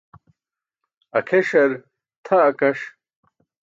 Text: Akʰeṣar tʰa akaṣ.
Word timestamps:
Akʰeṣar 1.17 1.71
tʰa 2.25 2.37
akaṣ. 2.49 2.79